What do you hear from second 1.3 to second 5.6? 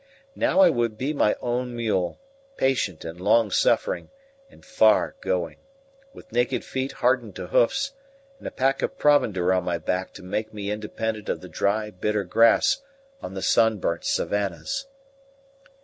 own mule, patient, and long suffering, and far going,